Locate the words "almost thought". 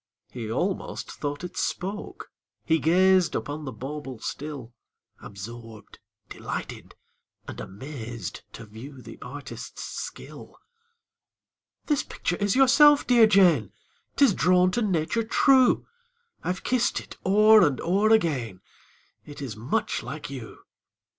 0.51-1.43